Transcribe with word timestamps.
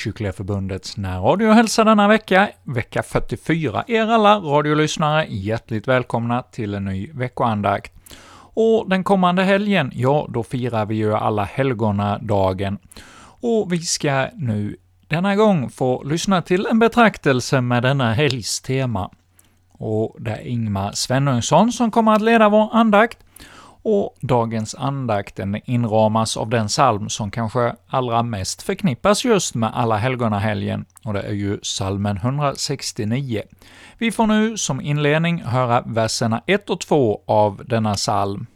Frikyrkliga 0.00 0.80
närradio 0.96 1.50
hälsar 1.50 1.84
denna 1.84 2.08
vecka, 2.08 2.48
vecka 2.64 3.02
44, 3.02 3.84
er 3.88 4.06
alla 4.06 4.38
radiolyssnare 4.38 5.26
hjärtligt 5.28 5.88
välkomna 5.88 6.42
till 6.42 6.74
en 6.74 6.84
ny 6.84 7.10
veckoandakt. 7.12 7.92
Och 8.54 8.88
den 8.88 9.04
kommande 9.04 9.42
helgen, 9.42 9.90
ja, 9.94 10.26
då 10.30 10.42
firar 10.42 10.86
vi 10.86 10.94
ju 10.94 11.14
alla 11.14 11.44
helgonadagen. 11.44 12.78
Och 13.40 13.72
vi 13.72 13.78
ska 13.78 14.28
nu 14.34 14.76
denna 15.08 15.36
gång 15.36 15.70
få 15.70 16.02
lyssna 16.02 16.42
till 16.42 16.66
en 16.66 16.78
betraktelse 16.78 17.60
med 17.60 17.82
denna 17.82 18.12
helgs 18.12 18.60
tema. 18.60 19.10
Och 19.72 20.16
det 20.18 20.30
är 20.30 20.46
Ingmar 20.46 20.92
Svenungsson 20.92 21.72
som 21.72 21.90
kommer 21.90 22.12
att 22.12 22.22
leda 22.22 22.48
vår 22.48 22.68
andakt, 22.72 23.18
och 23.82 24.16
dagens 24.20 24.74
andakt 24.74 25.40
inramas 25.64 26.36
av 26.36 26.48
den 26.48 26.66
psalm 26.66 27.08
som 27.08 27.30
kanske 27.30 27.74
allra 27.86 28.22
mest 28.22 28.62
förknippas 28.62 29.24
just 29.24 29.54
med 29.54 29.70
alla 29.74 29.96
helgonahelgen, 29.96 30.84
och 31.04 31.12
det 31.12 31.22
är 31.22 31.32
ju 31.32 31.58
psalmen 31.58 32.16
169. 32.16 33.42
Vi 33.98 34.10
får 34.10 34.26
nu 34.26 34.56
som 34.56 34.80
inledning 34.80 35.42
höra 35.42 35.82
verserna 35.86 36.42
1 36.46 36.70
och 36.70 36.80
2 36.80 37.22
av 37.26 37.62
denna 37.66 37.94
psalm. 37.94 38.46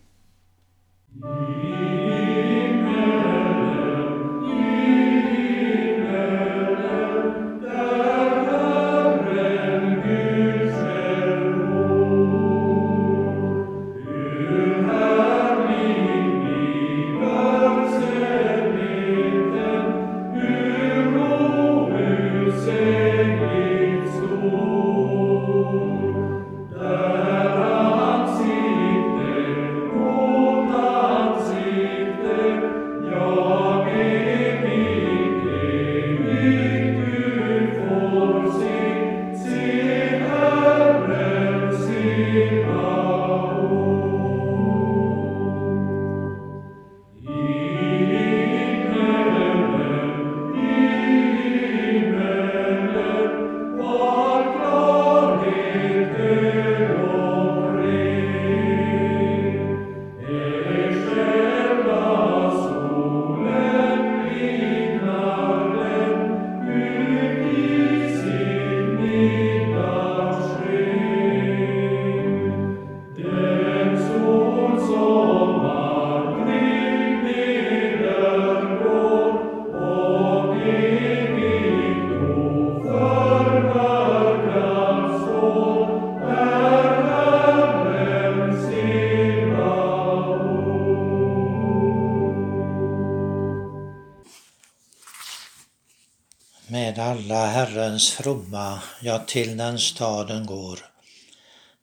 Med 96.96 97.06
alla 97.06 97.46
Herrens 97.46 98.10
fromma, 98.10 98.80
jag 99.00 99.28
till 99.28 99.56
den 99.56 99.78
staden 99.78 100.46
går, 100.46 100.78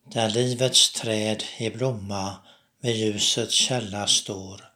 där 0.06 0.30
livets 0.30 0.92
träd 0.92 1.44
i 1.58 1.70
blomma 1.70 2.36
vid 2.82 2.96
ljusets 2.96 3.54
källa 3.54 4.08
står, 4.08 4.70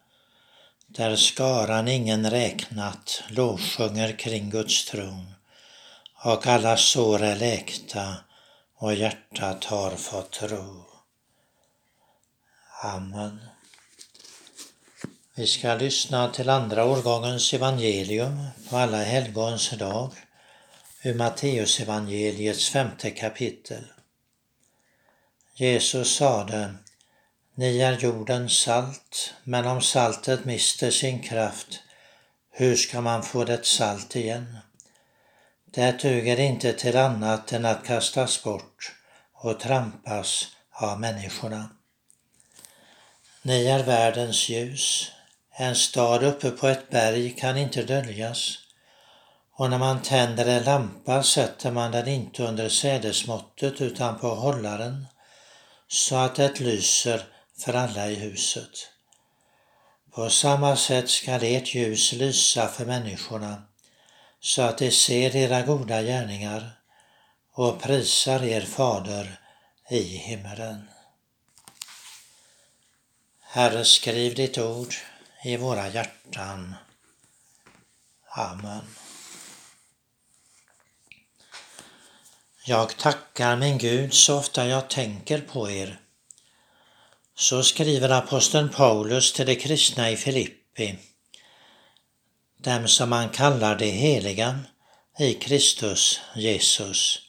där 0.87 1.15
skaran 1.15 1.87
ingen 1.87 2.29
räknat 2.29 3.23
lovsjunger 3.29 4.11
kring 4.11 4.49
Guds 4.49 4.85
tron, 4.85 5.33
och 6.23 6.47
alla 6.47 6.77
sår 6.77 7.23
är 7.23 7.35
läkta 7.35 8.15
och 8.77 8.93
hjärtat 8.93 9.63
har 9.63 9.91
fått 9.91 10.43
ro. 10.43 10.85
Amen. 12.83 13.39
Vi 15.35 15.47
ska 15.47 15.75
lyssna 15.75 16.29
till 16.29 16.49
andra 16.49 16.85
årgångens 16.85 17.53
evangelium 17.53 18.45
på 18.69 18.77
alla 18.77 19.03
helgons 19.03 19.69
dag 19.69 20.11
ur 21.05 21.13
Matteusevangeliets 21.13 22.69
femte 22.69 23.11
kapitel. 23.11 23.83
Jesus 25.55 26.15
sade, 26.15 26.75
ni 27.55 27.79
är 27.79 27.99
jordens 27.99 28.57
salt, 28.57 29.33
men 29.43 29.65
om 29.67 29.81
saltet 29.81 30.45
mister 30.45 30.91
sin 30.91 31.23
kraft, 31.23 31.79
hur 32.51 32.75
ska 32.75 33.01
man 33.01 33.23
få 33.23 33.43
det 33.43 33.65
salt 33.65 34.15
igen? 34.15 34.57
Det 35.65 35.99
duger 36.01 36.39
inte 36.39 36.73
till 36.73 36.97
annat 36.97 37.53
än 37.53 37.65
att 37.65 37.85
kastas 37.85 38.43
bort 38.43 38.95
och 39.33 39.59
trampas 39.59 40.47
av 40.71 40.99
människorna. 40.99 41.69
Ni 43.41 43.65
är 43.65 43.83
världens 43.83 44.49
ljus. 44.49 45.11
En 45.51 45.75
stad 45.75 46.23
uppe 46.23 46.51
på 46.51 46.67
ett 46.67 46.89
berg 46.89 47.31
kan 47.31 47.57
inte 47.57 47.83
döljas 47.83 48.64
och 49.57 49.69
när 49.69 49.77
man 49.77 50.01
tänder 50.01 50.45
en 50.45 50.63
lampa 50.63 51.23
sätter 51.23 51.71
man 51.71 51.91
den 51.91 52.07
inte 52.07 52.43
under 52.43 52.69
sädesmåttet 52.69 53.81
utan 53.81 54.19
på 54.19 54.27
hållaren 54.27 55.07
så 55.87 56.15
att 56.15 56.35
det 56.35 56.59
lyser 56.59 57.27
för 57.57 57.73
alla 57.73 58.09
i 58.09 58.15
huset. 58.15 58.89
På 60.11 60.29
samma 60.29 60.75
sätt 60.75 61.09
skall 61.09 61.43
ert 61.43 61.75
ljus 61.75 62.13
lysa 62.13 62.67
för 62.67 62.85
människorna 62.85 63.63
så 64.39 64.61
att 64.61 64.77
de 64.77 64.91
ser 64.91 65.35
era 65.35 65.61
goda 65.61 66.01
gärningar 66.01 66.79
och 67.51 67.81
prisar 67.81 68.43
er 68.43 68.61
fader 68.61 69.39
i 69.89 70.01
himmelen. 70.01 70.89
Herre, 73.41 73.85
skriv 73.85 74.35
ditt 74.35 74.57
ord 74.57 74.93
i 75.43 75.57
våra 75.57 75.87
hjärtan. 75.87 76.75
Amen. 78.29 79.04
Jag 82.67 82.97
tackar 82.97 83.57
min 83.57 83.77
Gud 83.77 84.13
så 84.13 84.37
ofta 84.37 84.67
jag 84.67 84.89
tänker 84.89 85.41
på 85.41 85.71
er. 85.71 85.99
Så 87.35 87.63
skriver 87.63 88.09
aposteln 88.09 88.69
Paulus 88.69 89.33
till 89.33 89.45
de 89.45 89.55
kristna 89.55 90.11
i 90.11 90.17
Filippi, 90.17 90.95
dem 92.57 92.87
som 92.87 93.09
man 93.09 93.29
kallar 93.29 93.75
de 93.75 93.91
heliga 93.91 94.59
i 95.19 95.33
Kristus 95.33 96.19
Jesus, 96.35 97.19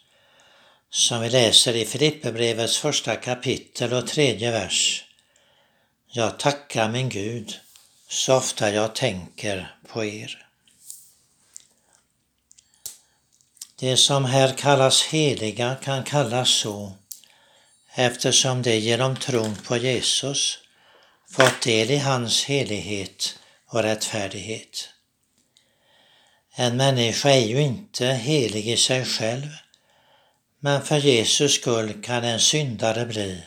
som 0.90 1.20
vi 1.20 1.30
läser 1.30 1.76
i 1.76 1.84
Filipperbrevets 1.84 2.78
första 2.78 3.16
kapitel 3.16 3.92
och 3.92 4.06
tredje 4.06 4.50
vers. 4.50 5.04
Jag 6.06 6.38
tackar 6.38 6.88
min 6.88 7.08
Gud 7.08 7.54
så 8.08 8.36
ofta 8.36 8.70
jag 8.70 8.94
tänker 8.94 9.76
på 9.88 10.04
er. 10.04 10.45
Det 13.78 13.96
som 13.96 14.24
här 14.24 14.52
kallas 14.52 15.02
heliga 15.02 15.76
kan 15.82 16.04
kallas 16.04 16.48
så 16.48 16.92
eftersom 17.94 18.62
de 18.62 18.78
genom 18.78 19.16
tron 19.16 19.56
på 19.56 19.76
Jesus 19.76 20.58
fått 21.30 21.62
del 21.62 21.90
i 21.90 21.96
hans 21.96 22.44
helighet 22.44 23.38
och 23.66 23.82
rättfärdighet. 23.82 24.88
En 26.54 26.76
människa 26.76 27.30
är 27.30 27.46
ju 27.46 27.60
inte 27.60 28.06
helig 28.06 28.68
i 28.68 28.76
sig 28.76 29.04
själv, 29.04 29.48
men 30.60 30.82
för 30.82 30.96
Jesus 30.96 31.54
skull 31.54 32.02
kan 32.02 32.24
en 32.24 32.40
syndare 32.40 33.06
bli 33.06 33.42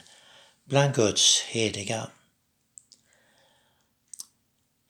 bland 0.65 0.95
Guds 0.95 1.41
heliga. 1.41 2.07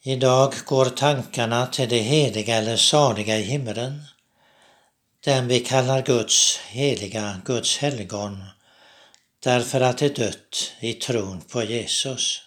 Idag 0.03 0.53
går 0.65 0.85
tankarna 0.85 1.67
till 1.67 1.89
det 1.89 1.99
heliga 1.99 2.55
eller 2.55 2.77
saliga 2.77 3.37
i 3.37 3.43
himlen 3.43 4.01
den 5.29 5.47
vi 5.47 5.59
kallar 5.59 6.01
Guds 6.01 6.57
heliga, 6.57 7.41
Guds 7.45 7.77
helgon, 7.77 8.43
därför 9.43 9.81
att 9.81 9.97
de 9.97 10.09
dött 10.09 10.73
i 10.79 10.93
tron 10.93 11.41
på 11.41 11.63
Jesus. 11.63 12.41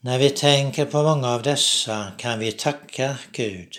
När 0.00 0.18
vi 0.18 0.30
tänker 0.30 0.84
på 0.84 1.02
många 1.02 1.28
av 1.28 1.42
dessa 1.42 2.12
kan 2.18 2.38
vi 2.38 2.52
tacka 2.52 3.16
Gud 3.32 3.76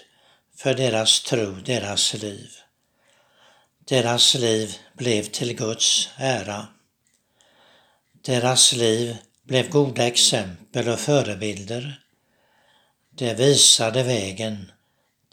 för 0.57 0.73
deras 0.73 1.21
tro, 1.21 1.51
deras 1.51 2.13
liv. 2.13 2.49
Deras 3.85 4.35
liv 4.35 4.77
blev 4.93 5.23
till 5.23 5.55
Guds 5.55 6.09
ära. 6.17 6.67
Deras 8.25 8.73
liv 8.73 9.17
blev 9.43 9.69
goda 9.69 10.07
exempel 10.07 10.87
och 10.89 10.99
förebilder. 10.99 12.01
Det 13.09 13.33
visade 13.33 14.03
vägen 14.03 14.71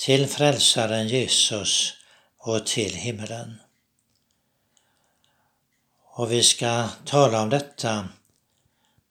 till 0.02 0.26
frälsaren 0.26 1.08
Jesus 1.08 1.92
och 2.38 2.66
till 2.66 2.94
himlen. 2.94 3.60
Och 6.14 6.32
vi 6.32 6.42
ska 6.42 6.88
tala 7.04 7.42
om 7.42 7.48
detta. 7.48 8.08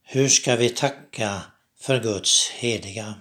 Hur 0.03 0.29
ska 0.29 0.55
vi 0.55 0.69
tacka 0.69 1.41
för 1.79 1.99
Guds 1.99 2.49
heliga? 2.49 3.13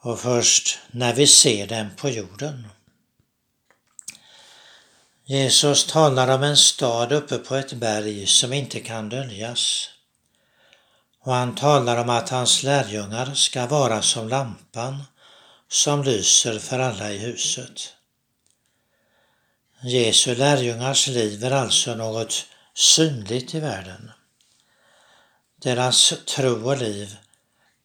Och 0.00 0.20
först 0.20 0.78
när 0.90 1.14
vi 1.14 1.26
ser 1.26 1.66
dem 1.66 1.90
på 1.96 2.08
jorden. 2.08 2.68
Jesus 5.24 5.86
talar 5.86 6.34
om 6.34 6.42
en 6.42 6.56
stad 6.56 7.12
uppe 7.12 7.38
på 7.38 7.54
ett 7.54 7.72
berg 7.72 8.26
som 8.26 8.52
inte 8.52 8.80
kan 8.80 9.08
döljas. 9.08 9.90
Och 11.20 11.32
han 11.32 11.54
talar 11.54 11.96
om 11.96 12.10
att 12.10 12.28
hans 12.28 12.62
lärjungar 12.62 13.34
ska 13.34 13.66
vara 13.66 14.02
som 14.02 14.28
lampan 14.28 15.04
som 15.68 16.02
lyser 16.02 16.58
för 16.58 16.78
alla 16.78 17.12
i 17.12 17.18
huset. 17.18 17.92
Jesu 19.82 20.34
lärjungars 20.34 21.06
liv 21.06 21.44
är 21.44 21.50
alltså 21.50 21.94
något 21.94 22.46
synligt 22.74 23.54
i 23.54 23.60
världen. 23.60 24.10
Deras 25.56 26.14
tro 26.26 26.68
och 26.68 26.78
liv 26.78 27.16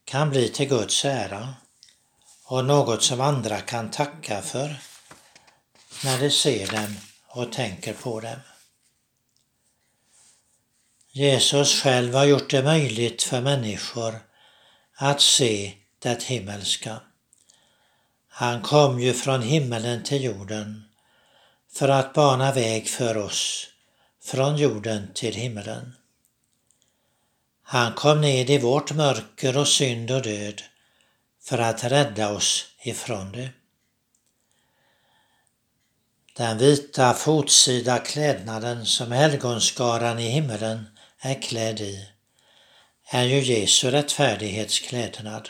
kan 0.06 0.30
bli 0.30 0.50
till 0.50 0.68
Guds 0.68 1.06
ära 1.06 1.54
och 2.46 2.66
något 2.66 3.04
som 3.04 3.22
andra 3.22 3.62
kan 3.62 3.92
tacka 3.92 4.42
för 4.42 4.76
när 6.04 6.20
de 6.20 6.32
ser 6.32 6.68
dem 6.68 6.98
och 7.28 7.52
tänker 7.52 7.94
på 7.94 8.20
dem. 8.20 8.40
Jesus 11.12 11.82
själv 11.82 12.14
har 12.14 12.26
gjort 12.26 12.50
det 12.50 12.64
möjligt 12.64 13.24
för 13.24 13.42
människor 13.42 14.20
att 14.96 15.22
se 15.22 15.74
det 16.00 16.24
himmelska. 16.24 17.02
Han 18.42 18.62
kom 18.62 19.00
ju 19.00 19.14
från 19.14 19.42
himmelen 19.42 20.04
till 20.04 20.24
jorden 20.24 20.84
för 21.74 21.90
att 21.90 22.14
bana 22.14 22.52
väg 22.52 22.88
för 22.88 23.18
oss 23.18 23.68
från 24.24 24.58
jorden 24.58 25.12
till 25.14 25.36
himmelen. 25.36 25.94
Han 27.64 27.94
kom 27.94 28.22
ned 28.22 28.50
i 28.50 28.58
vårt 28.58 28.92
mörker 28.92 29.58
och 29.58 29.68
synd 29.68 30.12
och 30.12 30.22
död 30.22 30.62
för 31.44 31.58
att 31.58 31.84
rädda 31.84 32.34
oss 32.34 32.66
ifrån 32.84 33.32
det. 33.32 33.50
Den 36.38 36.58
vita 36.58 37.14
fotsida 37.14 38.00
klädnaden 38.00 38.86
som 38.86 39.12
helgonskaran 39.12 40.20
i 40.20 40.30
himmelen 40.30 40.86
är 41.20 41.42
klädd 41.42 41.82
i 41.82 42.10
är 43.06 43.24
ju 43.24 43.40
Jesu 43.40 43.92
rättfärdighetsklädnad. 43.92 45.50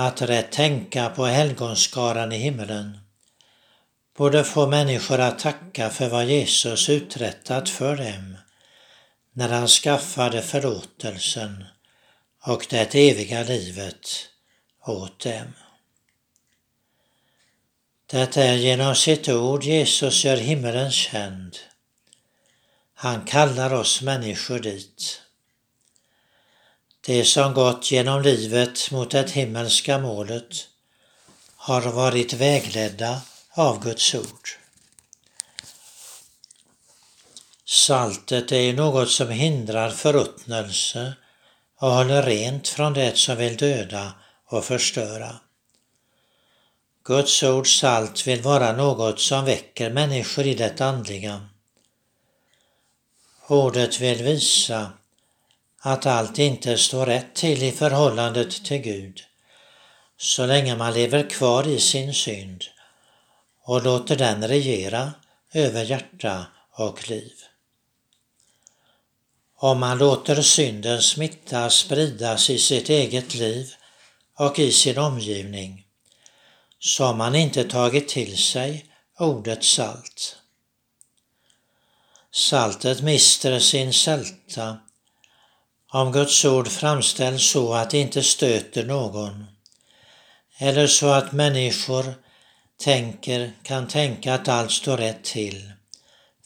Att 0.00 0.22
rätt 0.22 0.52
tänka 0.52 1.10
på 1.10 1.26
helgonskaran 1.26 2.32
i 2.32 2.36
himmelen 2.36 2.98
borde 4.16 4.44
få 4.44 4.66
människor 4.66 5.20
att 5.20 5.38
tacka 5.38 5.90
för 5.90 6.08
vad 6.08 6.24
Jesus 6.24 6.88
uträttat 6.88 7.68
för 7.68 7.96
dem 7.96 8.36
när 9.32 9.48
han 9.48 9.68
skaffade 9.68 10.42
förlåtelsen 10.42 11.64
och 12.42 12.66
det 12.70 12.94
eviga 12.94 13.42
livet 13.42 14.08
åt 14.86 15.20
dem. 15.20 15.52
Det 18.06 18.36
är 18.36 18.54
genom 18.54 18.94
sitt 18.94 19.28
ord 19.28 19.64
Jesus 19.64 20.24
gör 20.24 20.36
himmelen 20.36 20.90
känd. 20.90 21.56
Han 22.94 23.24
kallar 23.24 23.74
oss 23.74 24.02
människor 24.02 24.58
dit. 24.58 25.22
De 27.08 27.24
som 27.24 27.54
gått 27.54 27.90
genom 27.90 28.22
livet 28.22 28.90
mot 28.90 29.10
det 29.10 29.30
himmelska 29.30 29.98
målet 29.98 30.68
har 31.56 31.92
varit 31.92 32.32
vägledda 32.32 33.20
av 33.50 33.84
Guds 33.84 34.14
ord. 34.14 34.48
Saltet 37.66 38.52
är 38.52 38.72
något 38.72 39.10
som 39.10 39.28
hindrar 39.28 39.90
förruttnelse 39.90 41.12
och 41.80 41.90
håller 41.90 42.22
rent 42.22 42.68
från 42.68 42.92
det 42.92 43.18
som 43.18 43.36
vill 43.36 43.56
döda 43.56 44.12
och 44.46 44.64
förstöra. 44.64 45.36
Guds 47.04 47.42
ord 47.42 47.78
salt 47.80 48.26
vill 48.26 48.42
vara 48.42 48.72
något 48.72 49.20
som 49.20 49.44
väcker 49.44 49.90
människor 49.90 50.46
i 50.46 50.54
det 50.54 50.80
andliga. 50.80 51.48
Ordet 53.46 54.00
vill 54.00 54.22
visa 54.22 54.92
att 55.80 56.06
allt 56.06 56.38
inte 56.38 56.78
står 56.78 57.06
rätt 57.06 57.34
till 57.34 57.62
i 57.62 57.72
förhållandet 57.72 58.64
till 58.64 58.78
Gud 58.78 59.20
så 60.16 60.46
länge 60.46 60.76
man 60.76 60.94
lever 60.94 61.30
kvar 61.30 61.68
i 61.68 61.80
sin 61.80 62.14
synd 62.14 62.64
och 63.64 63.82
låter 63.82 64.16
den 64.16 64.48
regera 64.48 65.12
över 65.52 65.84
hjärta 65.84 66.46
och 66.72 67.10
liv. 67.10 67.32
Om 69.56 69.78
man 69.80 69.98
låter 69.98 70.42
synden 70.42 71.02
smitta 71.02 71.70
spridas 71.70 72.50
i 72.50 72.58
sitt 72.58 72.88
eget 72.88 73.34
liv 73.34 73.74
och 74.34 74.58
i 74.58 74.72
sin 74.72 74.98
omgivning 74.98 75.86
så 76.78 77.04
har 77.04 77.14
man 77.14 77.34
inte 77.34 77.64
tagit 77.64 78.08
till 78.08 78.38
sig 78.38 78.86
ordet 79.18 79.64
salt. 79.64 80.36
Saltet 82.30 83.02
mister 83.02 83.58
sin 83.58 83.92
sälta 83.92 84.78
om 85.92 86.12
Guds 86.12 86.44
ord 86.44 86.68
framställs 86.68 87.50
så 87.50 87.74
att 87.74 87.90
det 87.90 87.98
inte 87.98 88.22
stöter 88.22 88.84
någon 88.84 89.46
eller 90.58 90.86
så 90.86 91.06
att 91.06 91.32
människor 91.32 92.14
tänker, 92.80 93.52
kan 93.62 93.88
tänka 93.88 94.34
att 94.34 94.48
allt 94.48 94.70
står 94.70 94.96
rätt 94.96 95.24
till 95.24 95.72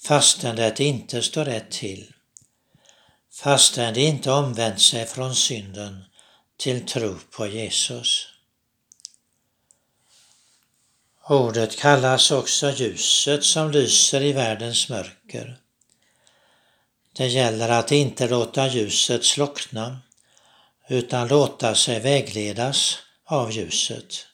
fastän 0.07 0.57
det 0.57 0.81
inte 0.81 1.23
står 1.23 1.45
rätt 1.45 1.71
till. 1.71 2.13
Fastän 3.33 3.95
de 3.95 4.01
inte 4.01 4.31
omvänt 4.31 4.81
sig 4.81 5.07
från 5.07 5.35
synden 5.35 6.05
till 6.57 6.87
tro 6.87 7.19
på 7.31 7.47
Jesus. 7.47 8.29
Ordet 11.29 11.79
kallas 11.79 12.31
också 12.31 12.71
ljuset 12.71 13.45
som 13.45 13.71
lyser 13.71 14.23
i 14.23 14.33
världens 14.33 14.89
mörker. 14.89 15.62
Det 17.17 17.27
gäller 17.27 17.69
att 17.69 17.93
inte 17.93 18.29
låta 18.29 18.69
ljuset 18.69 19.25
slockna 19.25 20.01
utan 20.89 21.29
låta 21.29 21.75
sig 21.75 22.01
vägledas 22.01 22.99
av 23.25 23.53
ljuset. 23.53 24.27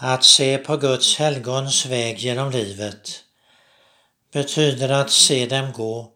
Att 0.00 0.24
se 0.24 0.58
på 0.58 0.76
Guds 0.76 1.16
helgons 1.16 1.86
väg 1.86 2.18
genom 2.18 2.50
livet 2.50 3.24
betyder 4.32 4.88
att 4.88 5.10
se 5.10 5.46
dem 5.46 5.72
gå 5.72 6.12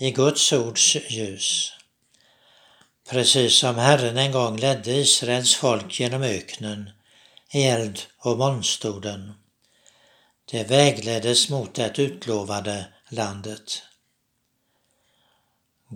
i 0.00 0.10
Guds 0.10 0.52
ords 0.52 0.96
ljus. 1.08 1.72
Precis 3.10 3.54
som 3.54 3.76
Herren 3.76 4.18
en 4.18 4.32
gång 4.32 4.56
ledde 4.56 4.92
Israels 4.92 5.54
folk 5.54 6.00
genom 6.00 6.22
öknen 6.22 6.90
i 7.52 7.64
eld 7.64 8.00
och 8.18 8.38
molnstoden. 8.38 9.32
Det 10.50 10.70
vägleddes 10.70 11.50
mot 11.50 11.74
det 11.74 11.98
utlovade 11.98 12.86
landet. 13.08 13.82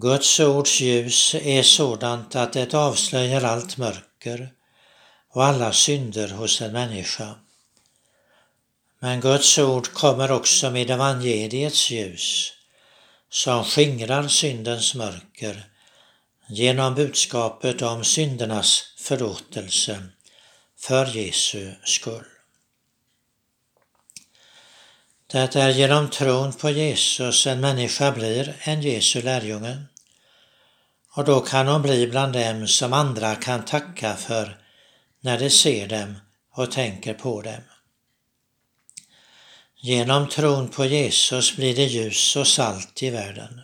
Guds 0.00 0.40
ords 0.40 0.80
ljus 0.80 1.34
är 1.34 1.62
sådant 1.62 2.36
att 2.36 2.52
det 2.52 2.74
avslöjar 2.74 3.42
allt 3.42 3.76
mörker 3.76 4.52
och 5.30 5.44
alla 5.44 5.72
synder 5.72 6.28
hos 6.28 6.60
en 6.60 6.72
människa. 6.72 7.34
Men 9.00 9.20
Guds 9.20 9.58
ord 9.58 9.92
kommer 9.92 10.30
också 10.30 10.70
med 10.70 10.90
evangeliets 10.90 11.90
ljus 11.90 12.52
som 13.30 13.64
skingrar 13.64 14.28
syndens 14.28 14.94
mörker 14.94 15.66
genom 16.48 16.94
budskapet 16.94 17.82
om 17.82 18.04
syndernas 18.04 18.82
förlåtelse 18.98 20.02
för 20.80 21.16
Jesu 21.16 21.72
skull. 21.84 22.37
Det 25.30 25.56
är 25.56 25.70
genom 25.70 26.10
tron 26.10 26.52
på 26.52 26.70
Jesus 26.70 27.46
en 27.46 27.60
människa 27.60 28.12
blir 28.12 28.56
en 28.60 28.82
Jesu 28.82 29.22
lärjunge 29.22 29.78
och 31.14 31.24
då 31.24 31.40
kan 31.40 31.68
hon 31.68 31.82
bli 31.82 32.06
bland 32.06 32.32
dem 32.32 32.68
som 32.68 32.92
andra 32.92 33.34
kan 33.34 33.64
tacka 33.64 34.16
för 34.16 34.58
när 35.20 35.38
de 35.38 35.50
ser 35.50 35.88
dem 35.88 36.14
och 36.52 36.70
tänker 36.70 37.14
på 37.14 37.42
dem. 37.42 37.62
Genom 39.76 40.28
tron 40.28 40.68
på 40.68 40.84
Jesus 40.84 41.56
blir 41.56 41.76
det 41.76 41.84
ljus 41.84 42.36
och 42.36 42.46
salt 42.46 43.02
i 43.02 43.10
världen. 43.10 43.60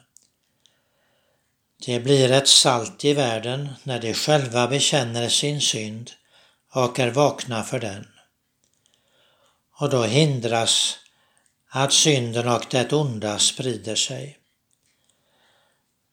Det 1.86 2.00
blir 2.00 2.32
ett 2.32 2.48
salt 2.48 3.04
i 3.04 3.14
världen 3.14 3.68
när 3.82 4.00
de 4.00 4.14
själva 4.14 4.66
bekänner 4.66 5.28
sin 5.28 5.60
synd 5.60 6.10
och 6.72 6.98
är 6.98 7.10
vakna 7.10 7.62
för 7.62 7.80
den. 7.80 8.06
Och 9.80 9.90
då 9.90 10.02
hindras 10.02 10.98
att 11.76 11.92
synden 11.92 12.48
och 12.48 12.66
det 12.70 12.92
onda 12.92 13.38
sprider 13.38 13.94
sig. 13.94 14.38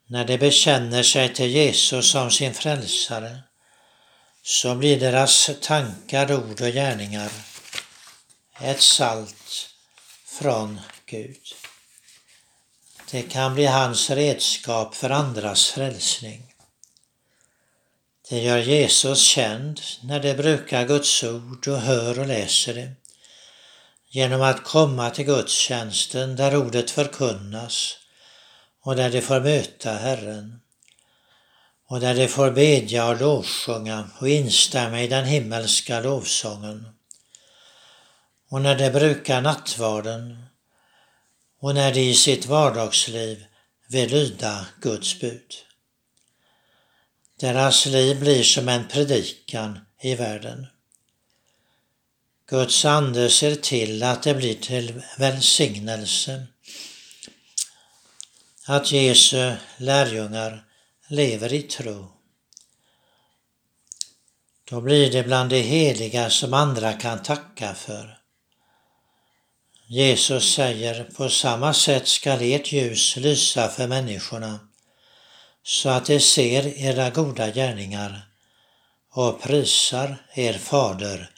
När 0.08 0.25
de 0.25 0.38
bekänner 0.38 1.03
sig 1.03 1.34
till 1.34 1.50
Jesus 1.50 2.12
som 2.12 2.32
sin 2.32 2.53
frälsare 2.53 3.39
så 4.44 4.75
blir 4.75 5.00
deras 5.00 5.50
tankar, 5.62 6.34
ord 6.34 6.62
och 6.62 6.68
gärningar 6.68 7.32
ett 8.62 8.82
salt 8.82 9.70
från 10.25 10.82
Gud. 11.06 11.56
Det 13.12 13.22
kan 13.22 13.53
bli 13.53 13.65
hans 13.65 14.10
redskap 14.10 14.96
för 14.96 15.10
andras 15.10 15.70
frälsning. 15.70 16.53
Det 18.30 18.39
gör 18.44 18.60
Jesus 18.60 19.22
känd 19.22 19.82
när 20.03 20.20
de 20.20 20.34
brukar 20.34 20.88
Guds 20.88 21.24
ord 21.24 21.68
och 21.68 21.82
hör 21.82 22.20
och 22.20 22.27
läser 22.27 22.74
det. 22.74 23.00
Genom 24.13 24.41
att 24.41 24.63
komma 24.63 25.10
till 25.10 25.25
gudstjänsten 25.25 26.36
där 26.36 26.56
ordet 26.56 26.91
förkunnas 26.91 27.98
och 28.82 28.96
där 28.96 29.10
de 29.10 29.22
får 29.22 29.39
möta 29.39 29.94
Herren 29.94 30.60
och 31.88 32.00
där 32.00 32.15
de 32.15 32.27
får 32.27 32.51
bedja 32.51 33.08
och 33.08 33.20
lovsjunga 33.20 34.10
och 34.20 34.30
instämma 34.30 35.01
i 35.01 35.08
den 35.08 35.25
himmelska 35.25 36.00
lovsången. 36.00 36.88
Och 38.50 38.62
när 38.62 38.75
de 38.77 38.89
brukar 38.89 39.41
nattvarden 39.41 40.46
och 41.62 41.75
när 41.75 41.94
de 41.94 42.00
i 42.00 42.15
sitt 42.15 42.46
vardagsliv 42.46 43.46
vill 43.89 44.10
lyda 44.12 44.65
Guds 44.82 45.20
bud. 45.20 45.53
Deras 47.39 47.86
liv 47.86 48.20
blir 48.20 48.44
som 48.44 48.70
en 48.70 48.88
predikan 48.88 49.80
i 50.01 50.15
världen. 50.15 50.68
Guds 52.51 52.86
ande 52.86 53.29
ser 53.29 53.55
till 53.55 54.03
att 54.03 54.24
det 54.24 54.34
blir 54.34 54.53
till 54.53 55.01
välsignelse 55.17 56.48
att 58.65 58.91
Jesu 58.91 59.53
lärjungar 59.77 60.63
lever 61.08 61.53
i 61.53 61.62
tro. 61.62 62.08
Då 64.70 64.81
blir 64.81 65.12
det 65.12 65.24
bland 65.24 65.50
de 65.50 65.62
heliga 65.62 66.29
som 66.29 66.53
andra 66.53 66.93
kan 66.93 67.24
tacka 67.24 67.74
för. 67.74 68.20
Jesus 69.88 70.53
säger, 70.53 71.03
på 71.03 71.29
samma 71.29 71.74
sätt 71.74 72.08
skall 72.08 72.41
ert 72.41 72.72
ljus 72.72 73.15
lysa 73.17 73.67
för 73.67 73.88
människorna, 73.88 74.60
så 75.63 75.89
att 75.89 76.05
de 76.05 76.20
ser 76.20 76.67
era 76.67 77.10
goda 77.10 77.51
gärningar 77.51 78.22
och 79.12 79.41
prisar 79.41 80.25
er 80.34 80.53
fader 80.53 81.31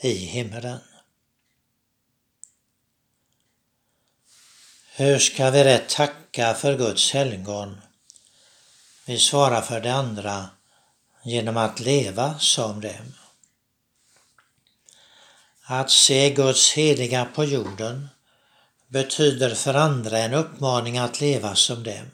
i 0.00 0.12
himmelen. 0.12 0.80
Hur 4.98 5.18
ska 5.18 5.50
vi 5.50 5.64
rätt 5.64 5.88
tacka 5.88 6.54
för 6.54 6.78
Guds 6.78 7.12
helgon? 7.12 7.80
Vi 9.06 9.18
svarar 9.18 9.60
för 9.60 9.80
det 9.80 9.94
andra 9.94 10.48
genom 11.22 11.56
att 11.56 11.80
leva 11.80 12.38
som 12.38 12.80
dem. 12.80 13.14
Att 15.62 15.90
se 15.90 16.30
Guds 16.30 16.72
heliga 16.72 17.24
på 17.24 17.44
jorden 17.44 18.08
betyder 18.88 19.54
för 19.54 19.74
andra 19.74 20.18
en 20.18 20.34
uppmaning 20.34 20.98
att 20.98 21.20
leva 21.20 21.54
som 21.54 21.82
dem. 21.82 22.10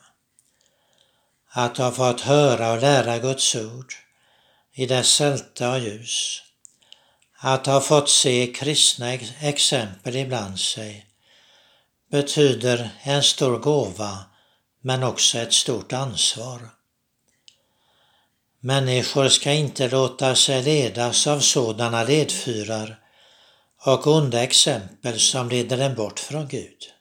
Att 1.48 1.76
ha 1.76 1.92
fått 1.92 2.20
höra 2.20 2.72
och 2.72 2.80
lära 2.80 3.18
Guds 3.18 3.54
ord 3.54 3.94
i 4.72 4.86
dess 4.86 5.08
sälta 5.08 5.70
och 5.70 5.78
ljus. 5.78 6.42
Att 7.44 7.66
ha 7.66 7.80
fått 7.80 8.10
se 8.10 8.52
kristna 8.54 9.12
exempel 9.40 10.16
ibland 10.16 10.60
sig 10.60 11.06
betyder 12.10 12.90
en 13.02 13.22
stor 13.22 13.58
gåva 13.58 14.18
men 14.82 15.02
också 15.02 15.38
ett 15.38 15.52
stort 15.52 15.92
ansvar. 15.92 16.60
Människor 18.60 19.28
ska 19.28 19.52
inte 19.52 19.88
låta 19.88 20.34
sig 20.34 20.62
ledas 20.62 21.26
av 21.26 21.40
sådana 21.40 22.04
ledfyrar 22.04 23.00
och 23.84 24.06
onda 24.06 24.42
exempel 24.42 25.20
som 25.20 25.48
leder 25.48 25.76
dem 25.76 25.94
bort 25.94 26.20
från 26.20 26.48
Gud. 26.48 26.92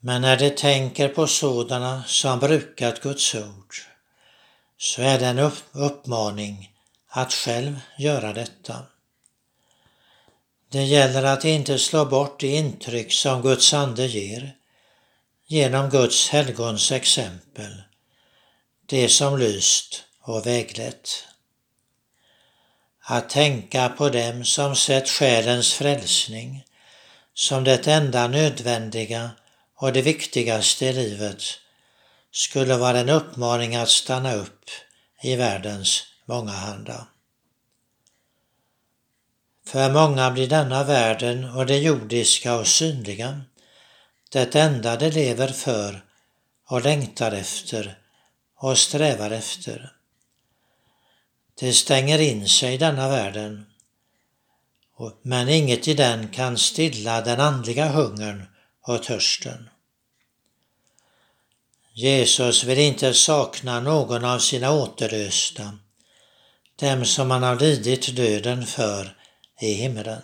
Men 0.00 0.22
när 0.22 0.36
de 0.36 0.50
tänker 0.50 1.08
på 1.08 1.26
sådana 1.26 2.04
som 2.06 2.38
brukat 2.38 3.00
Guds 3.00 3.34
ord 3.34 3.74
så 4.78 5.02
är 5.02 5.18
det 5.18 5.26
en 5.26 5.50
uppmaning 5.72 6.73
att 7.16 7.32
själv 7.32 7.80
göra 7.98 8.32
detta. 8.32 8.86
Det 10.68 10.84
gäller 10.84 11.22
att 11.22 11.44
inte 11.44 11.78
slå 11.78 12.04
bort 12.04 12.40
det 12.40 12.56
intryck 12.56 13.12
som 13.12 13.42
Guds 13.42 13.74
ande 13.74 14.06
ger 14.06 14.56
genom 15.46 15.90
Guds 15.90 16.28
helgons 16.28 16.92
exempel, 16.92 17.82
det 18.86 19.08
som 19.08 19.38
lyst 19.38 20.04
och 20.20 20.46
väglett. 20.46 21.24
Att 23.00 23.28
tänka 23.30 23.88
på 23.88 24.08
dem 24.08 24.44
som 24.44 24.76
sett 24.76 25.08
själens 25.08 25.72
frälsning 25.72 26.64
som 27.34 27.64
det 27.64 27.86
enda 27.86 28.28
nödvändiga 28.28 29.30
och 29.76 29.92
det 29.92 30.02
viktigaste 30.02 30.86
i 30.86 30.92
livet 30.92 31.42
skulle 32.32 32.76
vara 32.76 32.98
en 32.98 33.08
uppmaning 33.08 33.76
att 33.76 33.90
stanna 33.90 34.34
upp 34.34 34.70
i 35.22 35.36
världens 35.36 36.13
mångahanda. 36.24 37.06
För 39.66 39.92
många 39.92 40.30
blir 40.30 40.48
denna 40.48 40.84
världen 40.84 41.44
och 41.44 41.66
det 41.66 41.78
jordiska 41.78 42.56
och 42.56 42.66
synliga 42.66 43.40
det 44.34 44.54
enda 44.54 44.96
de 44.96 45.10
lever 45.10 45.48
för 45.48 46.04
och 46.66 46.82
längtar 46.82 47.32
efter 47.32 47.98
och 48.56 48.78
strävar 48.78 49.30
efter. 49.30 49.92
De 51.60 51.72
stänger 51.72 52.18
in 52.18 52.48
sig 52.48 52.74
i 52.74 52.78
denna 52.78 53.08
världen, 53.08 53.66
men 55.22 55.48
inget 55.48 55.88
i 55.88 55.94
den 55.94 56.28
kan 56.28 56.58
stilla 56.58 57.20
den 57.20 57.40
andliga 57.40 57.88
hungern 57.88 58.46
och 58.80 59.02
törsten. 59.02 59.68
Jesus 61.92 62.64
vill 62.64 62.78
inte 62.78 63.14
sakna 63.14 63.80
någon 63.80 64.24
av 64.24 64.38
sina 64.38 64.72
återlösta, 64.72 65.78
dem 66.76 67.04
som 67.04 67.30
han 67.30 67.42
har 67.42 67.56
lidit 67.56 68.16
döden 68.16 68.66
för 68.66 69.16
i 69.60 69.72
himlen. 69.72 70.22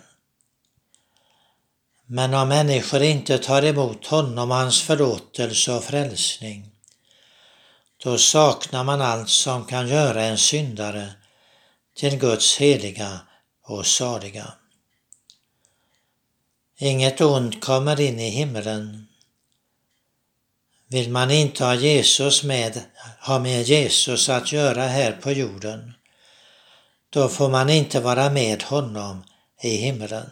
Men 2.05 2.33
om 2.33 2.47
människor 2.47 3.01
inte 3.01 3.37
tar 3.37 3.63
emot 3.65 4.07
honom 4.07 4.51
och 4.51 4.57
hans 4.57 4.81
förlåtelse 4.81 5.73
och 5.73 5.83
frälsning, 5.83 6.71
då 8.03 8.17
saknar 8.17 8.83
man 8.83 9.01
allt 9.01 9.29
som 9.29 9.65
kan 9.65 9.87
göra 9.87 10.23
en 10.23 10.37
syndare 10.37 11.13
till 11.95 12.17
Guds 12.17 12.57
heliga 12.57 13.19
och 13.63 13.85
saliga. 13.85 14.53
Inget 16.77 17.21
ont 17.21 17.63
kommer 17.63 18.01
in 18.01 18.19
i 18.19 18.29
himlen. 18.29 19.07
Vill 20.87 21.11
man 21.11 21.31
inte 21.31 21.63
ha 21.63 21.75
Jesus 21.75 22.43
med, 22.43 22.81
ha 23.19 23.39
med 23.39 23.63
Jesus 23.63 24.29
att 24.29 24.51
göra 24.51 24.87
här 24.87 25.11
på 25.11 25.31
jorden, 25.31 25.93
då 27.11 27.29
får 27.29 27.49
man 27.49 27.69
inte 27.69 27.99
vara 27.99 28.29
med 28.29 28.63
honom 28.63 29.23
i 29.61 29.75
himlen. 29.75 30.29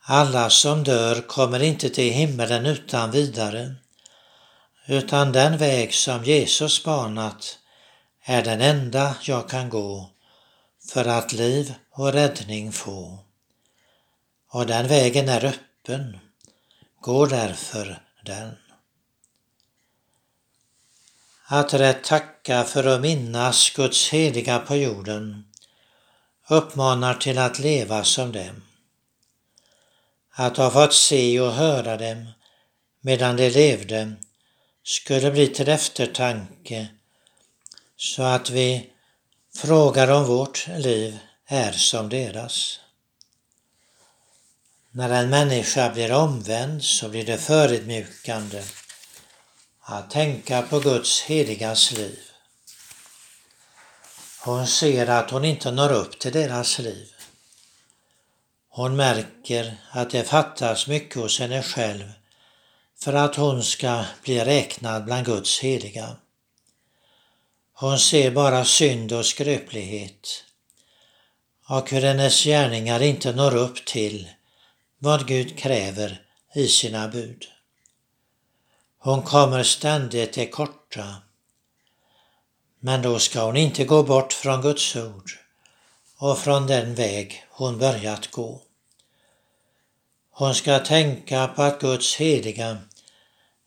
Alla 0.00 0.50
som 0.50 0.84
dör 0.84 1.20
kommer 1.20 1.62
inte 1.62 1.90
till 1.90 2.12
himlen 2.12 2.66
utan 2.66 3.10
vidare, 3.10 3.74
utan 4.86 5.32
den 5.32 5.58
väg 5.58 5.94
som 5.94 6.24
Jesus 6.24 6.84
banat 6.84 7.58
är 8.24 8.42
den 8.42 8.60
enda 8.60 9.16
jag 9.22 9.48
kan 9.48 9.68
gå 9.68 10.10
för 10.92 11.04
att 11.04 11.32
liv 11.32 11.74
och 11.90 12.12
räddning 12.12 12.72
få. 12.72 13.18
Och 14.50 14.66
den 14.66 14.88
vägen 14.88 15.28
är 15.28 15.44
öppen. 15.44 16.18
Gå 17.00 17.26
därför 17.26 18.02
den. 18.24 18.67
Att 21.50 21.74
rätt 21.74 22.04
tacka 22.04 22.64
för 22.64 22.84
att 22.84 23.00
minnas 23.00 23.70
Guds 23.70 24.08
heliga 24.08 24.58
på 24.58 24.76
jorden 24.76 25.44
uppmanar 26.48 27.14
till 27.14 27.38
att 27.38 27.58
leva 27.58 28.04
som 28.04 28.32
dem. 28.32 28.62
Att 30.30 30.56
ha 30.56 30.70
fått 30.70 30.94
se 30.94 31.40
och 31.40 31.52
höra 31.52 31.96
dem 31.96 32.26
medan 33.00 33.36
de 33.36 33.50
levde 33.50 34.12
skulle 34.82 35.30
bli 35.30 35.48
till 35.48 35.68
eftertanke 35.68 36.88
så 37.96 38.22
att 38.22 38.50
vi 38.50 38.90
frågar 39.56 40.10
om 40.10 40.24
vårt 40.24 40.66
liv 40.68 41.18
är 41.46 41.72
som 41.72 42.08
deras. 42.08 42.80
När 44.90 45.10
en 45.10 45.30
människa 45.30 45.90
blir 45.90 46.12
omvänd 46.12 46.84
så 46.84 47.08
blir 47.08 47.26
det 47.26 47.38
förödmjukande 47.38 48.62
att 49.90 50.10
tänka 50.10 50.62
på 50.62 50.80
Guds 50.80 51.22
heligas 51.22 51.92
liv. 51.92 52.18
Hon 54.40 54.66
ser 54.66 55.06
att 55.06 55.30
hon 55.30 55.44
inte 55.44 55.70
når 55.70 55.92
upp 55.92 56.18
till 56.18 56.32
deras 56.32 56.78
liv. 56.78 57.14
Hon 58.68 58.96
märker 58.96 59.76
att 59.90 60.10
det 60.10 60.24
fattas 60.24 60.86
mycket 60.86 61.16
hos 61.16 61.38
henne 61.38 61.62
själv 61.62 62.12
för 62.98 63.12
att 63.12 63.36
hon 63.36 63.62
ska 63.62 64.04
bli 64.22 64.44
räknad 64.44 65.04
bland 65.04 65.26
Guds 65.26 65.60
heliga. 65.60 66.16
Hon 67.72 67.98
ser 67.98 68.30
bara 68.30 68.64
synd 68.64 69.12
och 69.12 69.26
skröplighet 69.26 70.44
och 71.68 71.90
hur 71.90 72.00
hennes 72.00 72.44
gärningar 72.44 73.02
inte 73.02 73.32
når 73.32 73.56
upp 73.56 73.84
till 73.84 74.28
vad 74.98 75.26
Gud 75.26 75.58
kräver 75.58 76.22
i 76.54 76.68
sina 76.68 77.08
bud. 77.08 77.46
Hon 79.00 79.22
kommer 79.22 79.62
ständigt 79.62 80.32
till 80.32 80.50
korta. 80.50 81.16
Men 82.80 83.02
då 83.02 83.18
ska 83.18 83.44
hon 83.44 83.56
inte 83.56 83.84
gå 83.84 84.02
bort 84.02 84.32
från 84.32 84.62
Guds 84.62 84.96
ord 84.96 85.30
och 86.18 86.38
från 86.38 86.66
den 86.66 86.94
väg 86.94 87.44
hon 87.50 87.78
börjat 87.78 88.30
gå. 88.30 88.62
Hon 90.30 90.54
ska 90.54 90.78
tänka 90.78 91.48
på 91.48 91.62
att 91.62 91.80
Guds 91.80 92.16
heliga 92.16 92.78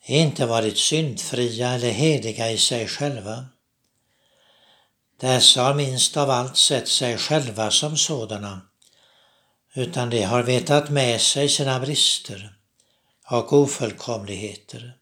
inte 0.06 0.46
varit 0.46 0.78
syndfria 0.78 1.70
eller 1.70 1.92
heliga 1.92 2.52
i 2.52 2.58
sig 2.58 2.88
själva. 2.88 3.46
Dessa 5.20 5.64
har 5.64 5.74
minst 5.74 6.18
av 6.18 6.30
allt 6.30 6.58
sett 6.58 6.88
sig 6.88 7.18
själva 7.18 7.72
som 7.72 7.98
sådana, 7.98 8.62
utan 9.74 10.10
de 10.10 10.24
har 10.24 10.44
vetat 10.44 10.90
med 10.90 11.22
sig 11.22 11.50
sina 11.50 11.80
brister 11.80 12.56
och 13.30 13.54
ofullkomligheter. 13.54 14.98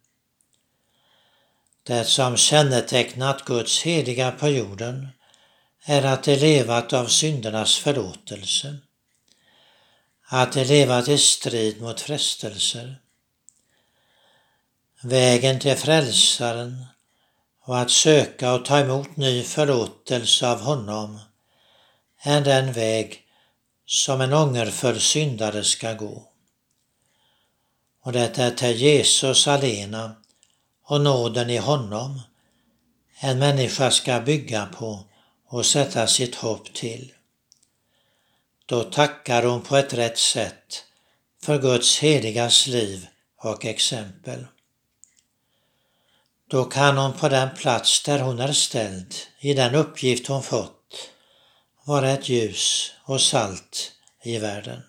Det 1.90 2.06
som 2.06 2.38
kännetecknat 2.38 3.46
Guds 3.46 3.82
heliga 3.82 4.32
på 4.32 4.50
jorden 4.50 5.08
är 5.86 6.06
att 6.06 6.24
de 6.24 6.36
levat 6.36 6.94
av 6.94 7.06
syndernas 7.06 7.78
förlåtelse, 7.78 8.78
att 10.28 10.54
de 10.54 10.64
levat 10.64 11.08
i 11.08 11.18
strid 11.18 11.82
mot 11.82 12.02
frestelser. 12.02 13.02
Vägen 15.04 15.60
till 15.60 15.76
frälsaren 15.76 16.86
och 17.66 17.80
att 17.80 17.92
söka 17.92 18.54
och 18.54 18.66
ta 18.66 18.80
emot 18.80 19.18
ny 19.18 19.44
förlåtelse 19.44 20.48
av 20.48 20.62
honom 20.62 21.20
är 22.24 22.42
den 22.42 22.74
väg 22.74 23.24
som 23.86 24.22
en 24.22 24.34
ångerfull 24.34 25.00
syndare 25.00 25.64
ska 25.64 25.94
gå. 25.94 26.28
Och 28.04 28.12
det 28.12 28.38
är 28.38 28.52
till 28.52 28.76
Jesus 28.76 29.48
alena 29.48 30.19
och 30.90 31.02
nåden 31.02 31.50
i 31.50 31.58
honom 31.58 32.22
en 33.20 33.40
människa 33.40 33.92
ska 33.92 34.20
bygga 34.20 34.66
på 34.66 35.04
och 35.48 35.66
sätta 35.66 36.08
sitt 36.08 36.36
hopp 36.36 36.74
till. 36.74 37.14
Då 38.66 38.84
tackar 38.84 39.44
hon 39.44 39.62
på 39.62 39.78
ett 39.78 39.94
rätt 39.94 40.18
sätt 40.18 40.84
för 41.42 41.60
Guds 41.62 42.00
heligas 42.00 42.68
liv 42.68 43.08
och 43.38 43.66
exempel. 43.66 44.46
Då 46.48 46.66
kan 46.66 46.98
hon 46.98 47.14
på 47.14 47.30
den 47.30 47.56
plats 47.56 48.04
där 48.04 48.20
hon 48.20 48.40
är 48.40 48.54
ställd, 48.54 49.16
i 49.40 49.54
den 49.54 49.76
uppgift 49.76 50.28
hon 50.28 50.44
fått, 50.44 51.10
vara 51.84 52.10
ett 52.10 52.30
ljus 52.30 52.92
och 53.04 53.22
salt 53.22 53.92
i 54.24 54.38
världen. 54.38 54.82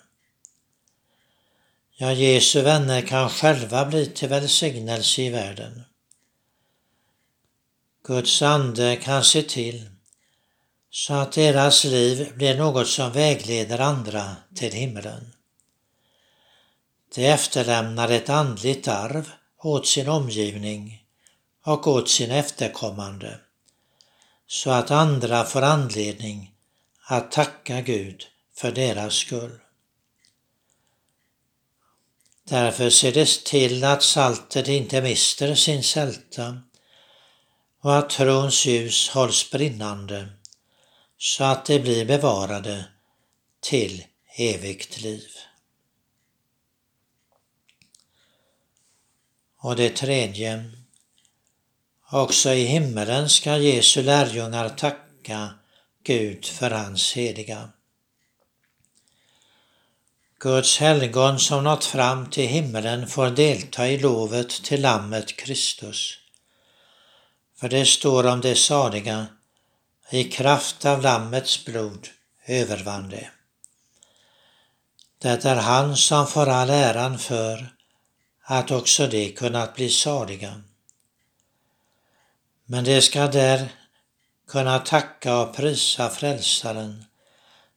Ja, 1.96 2.12
Jesu 2.12 2.62
vänner 2.62 3.02
kan 3.02 3.30
själva 3.30 3.84
bli 3.84 4.06
till 4.06 4.28
välsignelse 4.28 5.22
i 5.22 5.30
världen. 5.30 5.84
Guds 8.02 8.42
ande 8.42 8.96
kan 8.96 9.24
se 9.24 9.42
till 9.42 9.90
så 10.90 11.14
att 11.14 11.32
deras 11.32 11.84
liv 11.84 12.32
blir 12.36 12.58
något 12.58 12.88
som 12.88 13.12
vägleder 13.12 13.78
andra 13.78 14.36
till 14.54 14.72
himlen. 14.72 15.32
De 17.14 17.26
efterlämnar 17.26 18.08
ett 18.08 18.28
andligt 18.28 18.88
arv 18.88 19.30
åt 19.58 19.86
sin 19.86 20.08
omgivning 20.08 21.04
och 21.64 21.86
åt 21.86 22.08
sin 22.08 22.30
efterkommande 22.30 23.40
så 24.46 24.70
att 24.70 24.90
andra 24.90 25.44
får 25.44 25.62
anledning 25.62 26.54
att 27.06 27.32
tacka 27.32 27.80
Gud 27.80 28.26
för 28.56 28.72
deras 28.72 29.14
skull. 29.14 29.60
Därför 32.44 32.90
ser 32.90 33.12
det 33.12 33.44
till 33.44 33.84
att 33.84 34.02
saltet 34.02 34.68
inte 34.68 35.02
mister 35.02 35.54
sin 35.54 35.82
sälta 35.82 36.62
och 37.80 37.98
att 37.98 38.10
trons 38.10 38.66
ljus 38.66 39.08
hålls 39.08 39.50
brinnande 39.50 40.28
så 41.18 41.44
att 41.44 41.66
de 41.66 41.78
blir 41.78 42.04
bevarade 42.04 42.84
till 43.60 44.04
evigt 44.36 45.00
liv. 45.00 45.28
Och 49.58 49.76
det 49.76 49.96
tredje. 49.96 50.70
Också 52.12 52.50
i 52.52 52.64
himmelen 52.64 53.28
ska 53.28 53.56
Jesu 53.56 54.02
lärjungar 54.02 54.68
tacka 54.68 55.50
Gud 56.02 56.44
för 56.44 56.70
hans 56.70 57.12
heliga. 57.12 57.70
Guds 60.38 60.78
helgon 60.78 61.38
som 61.38 61.64
nått 61.64 61.84
fram 61.84 62.30
till 62.30 62.48
himmelen 62.48 63.06
får 63.06 63.30
delta 63.30 63.88
i 63.88 63.98
lovet 63.98 64.48
till 64.50 64.82
Lammet 64.82 65.36
Kristus. 65.36 66.18
För 67.60 67.68
det 67.68 67.86
står 67.86 68.26
om 68.26 68.40
det 68.40 68.54
saliga, 68.54 69.26
i 70.10 70.24
kraft 70.24 70.84
av 70.84 71.02
Lammets 71.02 71.64
blod 71.64 72.08
övervann 72.46 73.08
det. 73.08 73.30
Det 75.18 75.44
är 75.44 75.56
han 75.56 75.96
som 75.96 76.26
får 76.26 76.48
all 76.48 76.70
äran 76.70 77.18
för 77.18 77.74
att 78.42 78.70
också 78.70 79.06
de 79.06 79.32
kunnat 79.32 79.74
bli 79.74 79.90
saliga. 79.90 80.62
Men 82.64 82.84
de 82.84 83.00
ska 83.00 83.26
där 83.26 83.68
kunna 84.48 84.78
tacka 84.78 85.38
och 85.38 85.56
prisa 85.56 86.08
Frälsaren 86.08 87.04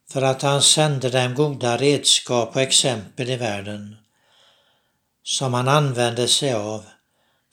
för 0.10 0.22
att 0.22 0.42
han 0.42 0.62
sände 0.62 1.10
dem 1.10 1.36
goda 1.36 1.78
redskap 1.78 2.56
och 2.56 2.62
exempel 2.62 3.30
i 3.30 3.36
världen 3.36 3.96
som 5.24 5.54
han 5.54 5.68
använde 5.68 6.28
sig 6.28 6.54
av 6.54 6.86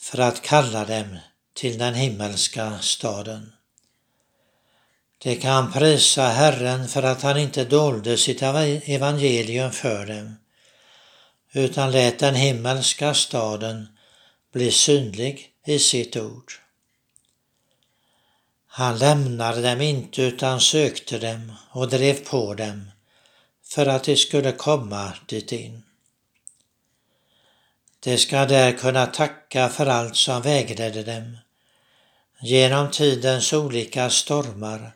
för 0.00 0.18
att 0.18 0.42
kalla 0.42 0.84
dem 0.84 1.18
till 1.54 1.78
den 1.78 1.94
himmelska 1.94 2.78
staden. 2.80 3.52
De 5.18 5.36
kan 5.36 5.72
prisa 5.72 6.28
Herren 6.28 6.88
för 6.88 7.02
att 7.02 7.22
han 7.22 7.38
inte 7.38 7.64
dolde 7.64 8.16
sitt 8.16 8.42
evangelium 8.42 9.70
för 9.70 10.06
dem, 10.06 10.36
utan 11.52 11.90
lät 11.90 12.18
den 12.18 12.34
himmelska 12.34 13.14
staden 13.14 13.88
bli 14.52 14.70
synlig 14.70 15.52
i 15.66 15.78
sitt 15.78 16.16
ord. 16.16 16.52
Han 18.66 18.98
lämnade 18.98 19.62
dem 19.62 19.80
inte 19.80 20.22
utan 20.22 20.60
sökte 20.60 21.18
dem 21.18 21.52
och 21.70 21.88
drev 21.88 22.24
på 22.24 22.54
dem 22.54 22.90
för 23.64 23.86
att 23.86 24.04
de 24.04 24.16
skulle 24.16 24.52
komma 24.52 25.12
dit 25.26 25.52
in. 25.52 25.82
De 28.02 28.18
ska 28.18 28.46
där 28.46 28.72
kunna 28.72 29.06
tacka 29.06 29.68
för 29.68 29.86
allt 29.86 30.16
som 30.16 30.42
vägledde 30.42 31.02
dem 31.02 31.36
genom 32.40 32.90
tidens 32.90 33.52
olika 33.52 34.10
stormar, 34.10 34.92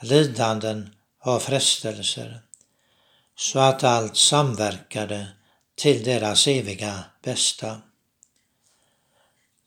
lidanden 0.00 0.94
och 1.22 1.42
frestelser, 1.42 2.40
så 3.36 3.58
att 3.58 3.84
allt 3.84 4.16
samverkade 4.16 5.28
till 5.76 6.04
deras 6.04 6.46
eviga 6.46 7.04
bästa. 7.22 7.80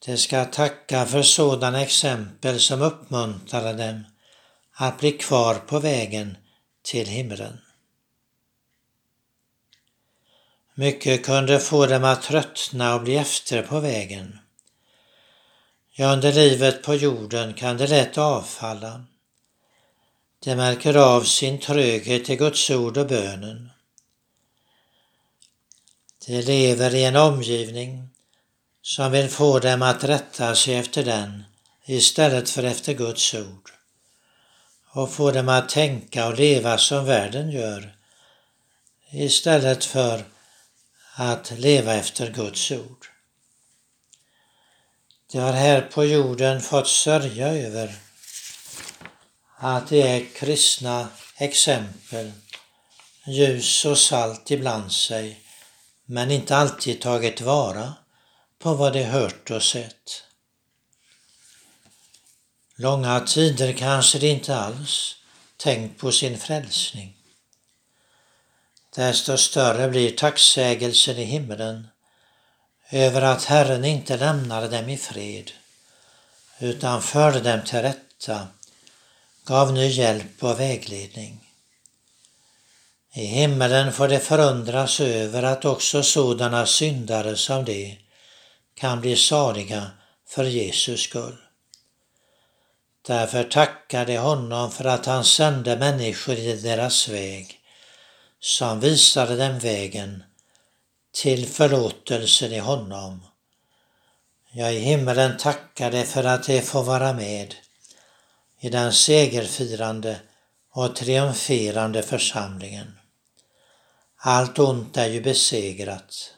De 0.06 0.16
ska 0.16 0.44
tacka 0.44 1.06
för 1.06 1.22
sådana 1.22 1.82
exempel 1.82 2.60
som 2.60 2.82
uppmuntrade 2.82 3.72
dem 3.72 4.04
att 4.72 4.98
bli 4.98 5.12
kvar 5.12 5.54
på 5.54 5.78
vägen 5.78 6.36
till 6.82 7.06
himlen. 7.06 7.58
Mycket 10.74 11.24
kunde 11.24 11.60
få 11.60 11.86
dem 11.86 12.04
att 12.04 12.22
tröttna 12.22 12.94
och 12.94 13.02
bli 13.02 13.16
efter 13.16 13.62
på 13.62 13.80
vägen. 13.80 14.38
Ja, 15.94 16.12
under 16.12 16.32
livet 16.32 16.82
på 16.82 16.94
jorden 16.94 17.54
kan 17.54 17.76
det 17.76 17.86
lätt 17.86 18.18
avfalla. 18.18 19.04
De 20.44 20.56
märker 20.56 20.96
av 20.96 21.22
sin 21.22 21.58
tröghet 21.58 22.30
i 22.30 22.36
Guds 22.36 22.70
ord 22.70 22.96
och 22.96 23.06
bönen. 23.06 23.70
De 26.26 26.42
lever 26.42 26.94
i 26.94 27.04
en 27.04 27.16
omgivning 27.16 28.08
som 28.82 29.12
vill 29.12 29.28
få 29.28 29.58
dem 29.58 29.82
att 29.82 30.04
rätta 30.04 30.54
sig 30.54 30.74
efter 30.74 31.04
den 31.04 31.44
istället 31.84 32.50
för 32.50 32.62
efter 32.62 32.94
Guds 32.94 33.34
ord 33.34 33.70
och 34.92 35.12
få 35.12 35.30
dem 35.30 35.48
att 35.48 35.68
tänka 35.68 36.26
och 36.26 36.38
leva 36.38 36.78
som 36.78 37.04
världen 37.04 37.50
gör 37.50 37.96
istället 39.10 39.84
för 39.84 40.24
att 41.14 41.50
leva 41.50 41.94
efter 41.94 42.30
Guds 42.30 42.70
ord. 42.70 43.06
De 45.32 45.38
har 45.38 45.52
här 45.52 45.80
på 45.80 46.04
jorden 46.04 46.60
fått 46.60 46.88
sörja 46.88 47.48
över 47.48 47.94
att 49.56 49.88
det 49.88 50.02
är 50.02 50.26
kristna 50.34 51.08
exempel, 51.36 52.32
ljus 53.26 53.84
och 53.84 53.98
salt 53.98 54.50
ibland 54.50 54.92
sig, 54.92 55.40
men 56.04 56.30
inte 56.30 56.56
alltid 56.56 57.00
tagit 57.00 57.40
vara 57.40 57.94
på 58.58 58.74
vad 58.74 58.92
de 58.92 59.04
hört 59.04 59.50
och 59.50 59.62
sett. 59.62 60.24
Långa 62.76 63.20
tider 63.20 63.72
kanske 63.72 64.18
de 64.18 64.30
inte 64.30 64.56
alls 64.56 65.16
tänkt 65.56 66.00
på 66.00 66.12
sin 66.12 66.38
frälsning. 66.38 67.21
Desto 68.94 69.36
större 69.36 69.88
blir 69.88 70.10
tacksägelsen 70.10 71.18
i 71.18 71.24
himlen 71.24 71.88
över 72.90 73.22
att 73.22 73.44
Herren 73.44 73.84
inte 73.84 74.16
lämnade 74.16 74.68
dem 74.68 74.88
i 74.88 74.96
fred 74.96 75.50
utan 76.58 77.02
förde 77.02 77.40
dem 77.40 77.60
till 77.66 77.82
rätta, 77.82 78.48
gav 79.44 79.72
ny 79.72 79.86
hjälp 79.86 80.44
och 80.44 80.60
vägledning. 80.60 81.40
I 83.14 83.24
himmelen 83.24 83.92
får 83.92 84.08
de 84.08 84.18
förundras 84.18 85.00
över 85.00 85.42
att 85.42 85.64
också 85.64 86.02
sådana 86.02 86.66
syndare 86.66 87.36
som 87.36 87.64
de 87.64 87.98
kan 88.74 89.00
bli 89.00 89.16
saliga 89.16 89.90
för 90.26 90.44
Jesus 90.44 91.00
skull. 91.00 91.36
Därför 93.06 93.44
tackar 93.44 94.06
de 94.06 94.16
honom 94.16 94.70
för 94.70 94.84
att 94.84 95.06
han 95.06 95.24
sände 95.24 95.76
människor 95.76 96.34
i 96.34 96.56
deras 96.56 97.08
väg, 97.08 97.61
som 98.44 98.80
visade 98.80 99.36
dem 99.36 99.58
vägen 99.58 100.22
till 101.12 101.46
förlåtelsen 101.46 102.52
i 102.52 102.58
honom. 102.58 103.24
Jag 104.52 104.74
i 104.74 104.78
himmelen 104.78 105.36
tackar 105.36 105.90
dig 105.90 106.04
för 106.04 106.24
att 106.24 106.46
de 106.46 106.62
får 106.62 106.82
vara 106.82 107.12
med 107.12 107.54
i 108.60 108.68
den 108.68 108.92
segerfirande 108.92 110.20
och 110.72 110.96
triumferande 110.96 112.02
församlingen. 112.02 112.98
Allt 114.16 114.58
ont 114.58 114.96
är 114.96 115.08
ju 115.08 115.20
besegrat. 115.20 116.34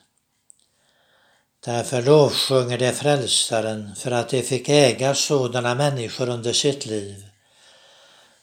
Därför 1.64 2.02
lovsjunger 2.02 2.78
de 2.78 2.92
frälsaren 2.92 3.94
för 3.96 4.10
att 4.10 4.28
de 4.28 4.42
fick 4.42 4.68
äga 4.68 5.14
sådana 5.14 5.74
människor 5.74 6.28
under 6.28 6.52
sitt 6.52 6.86
liv 6.86 7.26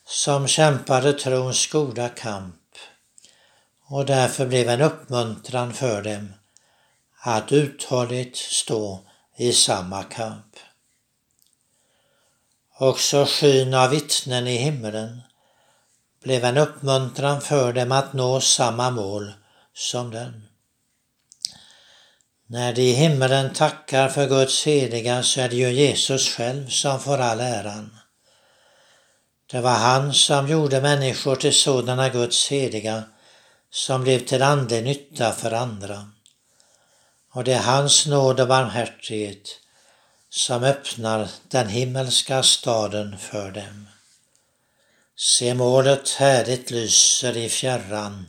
som 0.06 0.48
kämpade 0.48 1.14
trons 1.14 1.68
goda 1.68 2.10
kamp 2.10 2.61
och 3.92 4.06
därför 4.06 4.46
blev 4.46 4.70
en 4.70 4.82
uppmuntran 4.82 5.74
för 5.74 6.02
dem 6.02 6.34
att 7.22 7.52
uthålligt 7.52 8.38
stå 8.38 9.00
i 9.38 9.54
samma 9.54 10.04
kamp. 10.04 10.56
Också 12.78 13.26
skyn 13.26 13.74
av 13.74 13.90
vittnen 13.90 14.48
i 14.48 14.56
himmelen 14.56 15.22
blev 16.24 16.44
en 16.44 16.58
uppmuntran 16.58 17.42
för 17.42 17.74
dem 17.74 17.92
att 17.92 18.14
nå 18.14 18.42
samma 18.42 18.90
mål 18.92 19.34
som 19.74 20.12
den. 20.12 20.48
När 22.48 22.74
de 22.74 22.82
i 22.82 22.92
himmelen 22.92 23.54
tackar 23.54 24.10
för 24.10 24.28
Guds 24.28 24.68
heliga 24.68 25.24
så 25.24 25.42
är 25.42 25.50
det 25.50 25.56
ju 25.56 25.70
Jesus 25.70 26.30
själv 26.30 26.68
som 26.68 27.00
får 27.00 27.18
all 27.18 27.40
äran. 27.40 27.98
Det 29.52 29.62
var 29.62 29.76
han 29.76 30.14
som 30.14 30.48
gjorde 30.48 30.82
människor 30.82 31.36
till 31.36 31.54
sådana 31.54 32.10
Guds 32.10 32.52
heliga 32.52 33.04
som 33.72 34.04
blev 34.04 34.26
till 34.26 34.42
andlig 34.42 34.84
nytta 34.84 35.32
för 35.32 35.52
andra. 35.52 36.12
Och 37.32 37.44
det 37.44 37.54
är 37.54 37.64
hans 37.64 38.06
nåd 38.08 38.40
och 38.40 38.48
barmhärtighet 38.48 39.60
som 40.30 40.64
öppnar 40.64 41.30
den 41.48 41.68
himmelska 41.68 42.44
staden 42.44 43.18
för 43.18 43.52
dem. 43.52 43.88
Se 45.16 45.54
målet 45.54 46.10
härligt 46.10 46.72
lyser 46.72 47.38
i 47.38 47.50
fjärran, 47.50 48.26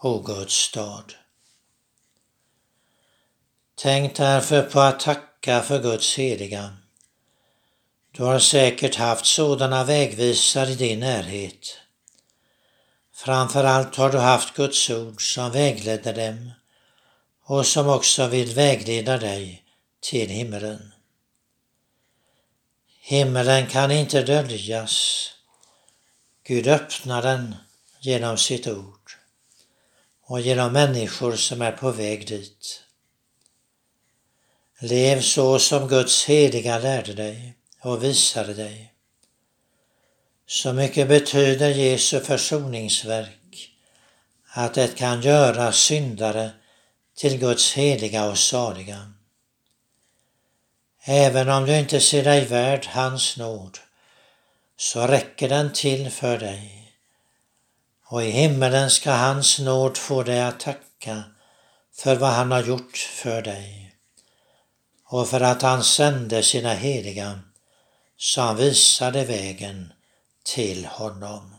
o 0.00 0.18
Guds 0.18 0.54
stad. 0.54 1.14
Tänk 3.74 4.16
därför 4.16 4.62
på 4.62 4.80
att 4.80 5.00
tacka 5.00 5.62
för 5.62 5.82
Guds 5.82 6.18
heliga. 6.18 6.76
Du 8.12 8.22
har 8.22 8.38
säkert 8.38 8.96
haft 8.96 9.26
sådana 9.26 9.84
vägvisare 9.84 10.70
i 10.70 10.74
din 10.74 11.00
närhet. 11.00 11.80
Framförallt 13.14 13.96
har 13.96 14.10
du 14.10 14.18
haft 14.18 14.54
Guds 14.56 14.90
ord 14.90 15.34
som 15.34 15.50
vägledde 15.50 16.12
dem 16.12 16.50
och 17.44 17.66
som 17.66 17.88
också 17.88 18.26
vill 18.26 18.54
vägleda 18.54 19.18
dig 19.18 19.64
till 20.00 20.28
himmelen. 20.28 20.92
Himmelen 23.00 23.66
kan 23.66 23.90
inte 23.90 24.22
döljas. 24.22 25.28
Gud 26.46 26.66
öppnar 26.66 27.22
den 27.22 27.54
genom 28.00 28.38
sitt 28.38 28.66
ord 28.66 29.12
och 30.26 30.40
genom 30.40 30.72
människor 30.72 31.36
som 31.36 31.62
är 31.62 31.72
på 31.72 31.90
väg 31.90 32.28
dit. 32.28 32.82
Lev 34.80 35.20
så 35.20 35.58
som 35.58 35.88
Guds 35.88 36.24
heliga 36.24 36.78
lärde 36.78 37.12
dig 37.14 37.56
och 37.80 38.04
visade 38.04 38.54
dig. 38.54 38.93
Så 40.46 40.72
mycket 40.72 41.08
betyder 41.08 41.70
Jesu 41.70 42.20
försoningsverk 42.20 43.70
att 44.52 44.74
det 44.74 44.96
kan 44.96 45.22
göra 45.22 45.72
syndare 45.72 46.50
till 47.16 47.38
Guds 47.38 47.72
heliga 47.72 48.24
och 48.24 48.38
saliga. 48.38 49.12
Även 51.04 51.48
om 51.48 51.66
du 51.66 51.78
inte 51.78 52.00
ser 52.00 52.24
dig 52.24 52.44
värd 52.44 52.86
hans 52.86 53.36
nåd 53.36 53.78
så 54.76 55.06
räcker 55.06 55.48
den 55.48 55.72
till 55.72 56.10
för 56.10 56.38
dig. 56.38 56.92
Och 58.06 58.22
i 58.22 58.30
himmelen 58.30 58.90
ska 58.90 59.12
hans 59.12 59.58
nåd 59.58 59.96
få 59.96 60.22
dig 60.22 60.42
att 60.42 60.60
tacka 60.60 61.22
för 61.92 62.16
vad 62.16 62.30
han 62.30 62.52
har 62.52 62.62
gjort 62.62 62.96
för 62.96 63.42
dig 63.42 63.94
och 65.04 65.28
för 65.28 65.40
att 65.40 65.62
han 65.62 65.84
sände 65.84 66.42
sina 66.42 66.74
heliga 66.74 67.40
så 68.16 68.40
han 68.40 68.56
visade 68.56 69.24
vägen 69.24 69.93
till 70.44 70.86
honom. 70.86 71.54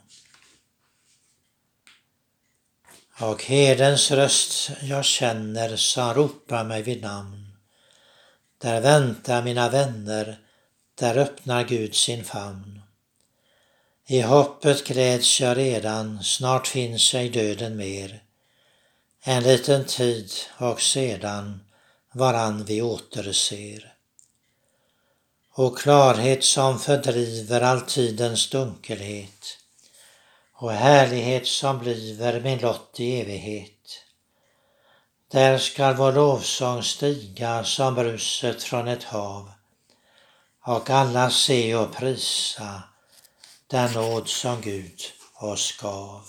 Och 3.20 3.44
herdens 3.44 4.12
röst 4.12 4.72
jag 4.82 5.06
känner 5.06 5.76
som 5.76 6.14
ropar 6.14 6.64
mig 6.64 6.82
vid 6.82 7.02
namn. 7.02 7.58
Där 8.58 8.82
väntar 8.82 9.44
mina 9.44 9.70
vänner, 9.70 10.40
där 10.96 11.18
öppnar 11.18 11.64
Gud 11.64 11.96
sin 11.96 12.24
famn. 12.24 12.82
I 14.08 14.22
hoppet 14.22 14.88
gläds 14.88 15.42
jag 15.42 15.58
redan, 15.58 16.24
snart 16.24 16.68
finns 16.68 17.14
ej 17.14 17.30
döden 17.30 17.78
mer. 17.78 18.24
En 19.22 19.44
liten 19.44 19.86
tid 19.86 20.32
och 20.58 20.82
sedan 20.82 21.60
varann 22.12 22.66
vi 22.66 22.82
återser 22.82 23.95
och 25.58 25.78
klarhet 25.78 26.44
som 26.44 26.80
fördriver 26.80 27.62
all 27.62 27.82
tidens 27.82 28.50
dunkelhet 28.50 29.58
och 30.54 30.72
härlighet 30.72 31.48
som 31.48 31.80
bliver 31.80 32.42
min 32.42 32.60
lott 32.60 33.00
i 33.00 33.22
evighet. 33.22 34.04
Där 35.32 35.58
skall 35.58 35.96
vår 35.96 36.12
lovsång 36.12 36.84
stiga 36.84 37.64
som 37.64 37.96
bruset 37.96 38.64
från 38.64 38.88
ett 38.88 39.04
hav 39.04 39.52
och 40.66 40.90
alla 40.90 41.30
se 41.30 41.76
och 41.76 41.96
prisa 41.96 42.84
den 43.68 43.94
nåd 43.94 44.28
som 44.28 44.62
Gud 44.62 45.02
oss 45.36 45.78
gav. 45.82 46.28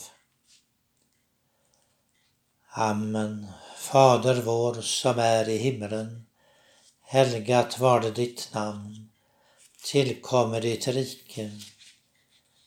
Amen. 2.71 3.47
Fader 3.77 4.43
vår 4.43 4.75
som 4.75 5.19
är 5.19 5.49
i 5.49 5.57
himmelen. 5.57 6.27
Helgat 7.03 7.79
var 7.79 8.01
det 8.01 8.11
ditt 8.11 8.49
namn 8.53 9.06
tillkommer 9.87 10.61
ditt 10.61 10.89
rike. 10.89 11.51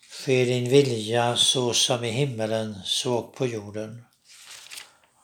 Ske 0.09 0.45
din 0.45 0.69
vilja 0.69 1.35
så 1.35 1.73
som 1.73 2.03
i 2.03 2.11
himmelen 2.11 2.75
så 2.85 3.23
på 3.23 3.47
jorden. 3.47 4.05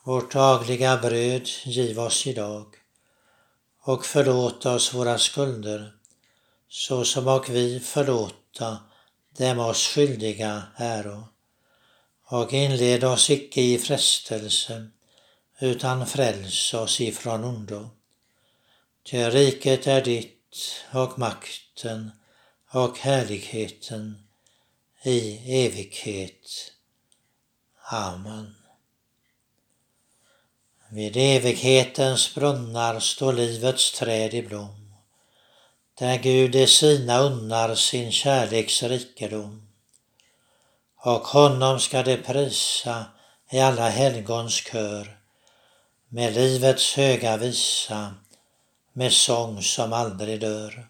Vårt 0.03 0.33
dagliga 0.33 0.97
bröd 0.97 1.49
giv 1.65 1.99
oss 1.99 2.27
idag 2.27 2.65
och 3.81 4.05
förlåt 4.05 4.65
oss 4.65 4.93
våra 4.93 5.17
skulder 5.17 5.93
så 6.69 7.05
som 7.05 7.27
och 7.27 7.49
vi 7.49 7.79
förlåta 7.79 8.77
dem 9.37 9.59
oss 9.59 9.87
skyldiga 9.87 10.63
äro. 10.77 11.27
Och 12.27 12.53
inled 12.53 13.03
oss 13.03 13.29
icke 13.29 13.61
i 13.61 13.77
frestelse 13.77 14.87
utan 15.59 16.07
fräls 16.07 16.73
oss 16.73 17.01
ifrån 17.01 17.43
ondo. 17.43 17.89
Ty 19.03 19.29
riket 19.29 19.87
är 19.87 20.01
ditt 20.01 20.34
och 20.91 21.19
makten 21.19 22.11
och 22.71 22.97
härligheten 22.99 24.27
i 25.03 25.39
evighet. 25.65 26.71
Amen. 27.91 28.55
Vid 30.89 31.17
evighetens 31.17 32.35
brunnar 32.35 32.99
står 32.99 33.33
livets 33.33 33.91
träd 33.91 34.33
i 34.33 34.41
blom, 34.41 34.95
där 35.99 36.17
Gud 36.17 36.55
i 36.55 36.67
sina 36.67 37.19
unnar 37.19 37.75
sin 37.75 38.11
kärleks 38.11 38.83
rikedom. 38.83 39.61
och 40.97 41.27
honom 41.27 41.79
ska 41.79 42.03
de 42.03 42.17
prisa 42.17 43.05
i 43.51 43.59
alla 43.59 43.89
helgons 43.89 44.53
kör 44.53 45.17
med 46.09 46.33
livets 46.33 46.93
höga 46.93 47.37
visa, 47.37 48.15
med 48.95 49.13
sång 49.13 49.61
som 49.61 49.93
aldrig 49.93 50.39
dör. 50.39 50.87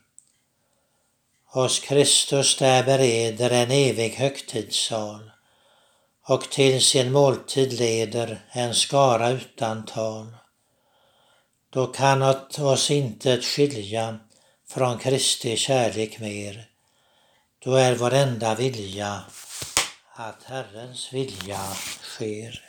Hos 1.46 1.80
Kristus 1.80 2.58
där 2.58 2.84
bereder 2.84 3.50
en 3.50 3.72
evig 3.72 4.10
högtidssal 4.10 5.32
och 6.28 6.50
till 6.50 6.82
sin 6.82 7.12
måltid 7.12 7.74
leder 7.74 8.46
en 8.52 8.76
skara 8.76 9.30
utan 9.30 9.86
tal. 9.86 10.36
Då 11.70 11.88
kan 11.88 12.22
oss 12.60 12.92
inte 12.92 13.42
skilja 13.42 14.20
från 14.68 14.98
Kristi 15.00 15.58
kärlek 15.58 16.20
mer. 16.20 16.70
Då 17.60 17.76
är 17.76 17.96
vår 17.96 18.14
enda 18.14 18.56
vilja 18.56 19.24
att 20.14 20.44
Herrens 20.44 21.14
vilja 21.14 21.60
sker. 22.02 22.62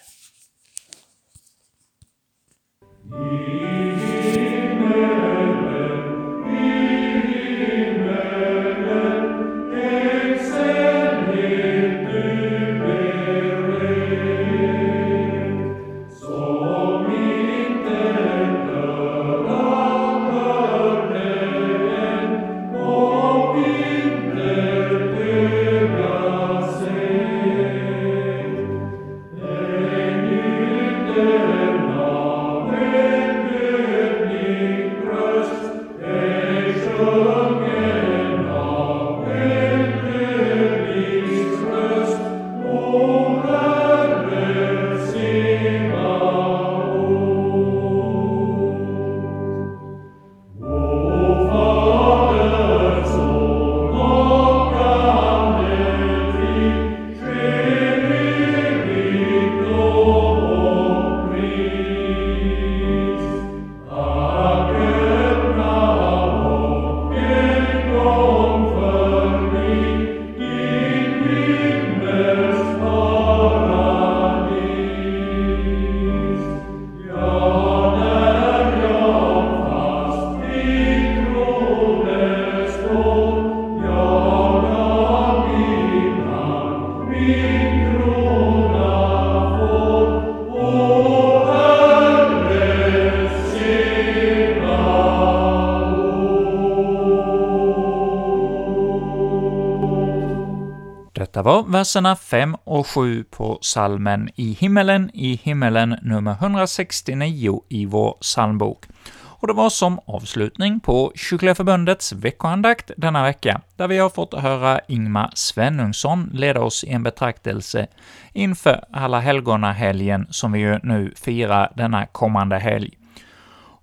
Verserna 101.86 102.16
5 102.16 102.56
och 102.64 102.86
7 102.86 103.24
på 103.24 103.58
salmen 103.60 104.28
I 104.34 104.52
himmelen, 104.52 105.10
i 105.14 105.40
himmelen 105.42 105.96
nummer 106.02 106.32
169 106.32 107.62
i 107.68 107.86
vår 107.86 108.16
psalmbok. 108.20 108.84
Och 109.14 109.46
det 109.46 109.52
var 109.52 109.70
som 109.70 110.00
avslutning 110.06 110.80
på 110.80 111.12
Kyrkliga 111.14 111.54
Förbundets 111.54 112.12
veckoandakt 112.12 112.90
denna 112.96 113.22
vecka, 113.22 113.60
där 113.76 113.88
vi 113.88 113.98
har 113.98 114.10
fått 114.10 114.34
höra 114.34 114.80
Ingmar 114.88 115.30
Svenungsson 115.34 116.30
leda 116.32 116.60
oss 116.60 116.84
i 116.84 116.90
en 116.90 117.02
betraktelse 117.02 117.86
inför 118.32 118.84
Alla 118.92 119.20
helgona-helgen 119.20 120.26
som 120.30 120.52
vi 120.52 120.58
ju 120.58 120.78
nu 120.82 121.12
firar 121.16 121.72
denna 121.76 122.06
kommande 122.06 122.58
helg. 122.58 122.90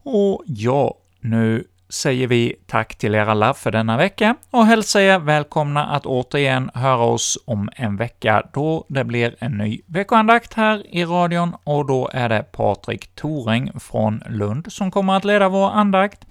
Och 0.04 0.44
ja, 0.46 0.98
nu 1.20 1.64
säger 1.94 2.28
vi 2.28 2.56
tack 2.68 2.96
till 2.96 3.16
er 3.16 3.26
alla 3.26 3.54
för 3.54 3.72
denna 3.72 3.98
vecka 3.98 4.36
och 4.52 4.66
hälsar 4.66 5.00
er 5.00 5.20
välkomna 5.20 5.86
att 5.86 6.06
återigen 6.06 6.72
höra 6.74 7.04
oss 7.04 7.38
om 7.46 7.70
en 7.76 7.98
vecka 7.98 8.44
då 8.54 8.86
det 8.88 9.04
blir 9.04 9.36
en 9.40 9.52
ny 9.52 9.82
veckoandakt 9.86 10.54
här 10.54 10.96
i 10.96 11.06
radion 11.06 11.56
och 11.64 11.86
då 11.86 12.10
är 12.14 12.30
det 12.30 12.44
Patrik 12.52 13.16
Toring 13.16 13.72
från 13.80 14.24
Lund 14.30 14.74
som 14.74 14.92
kommer 14.92 15.14
att 15.18 15.26
leda 15.26 15.50
vår 15.50 15.70
andakt. 15.70 16.26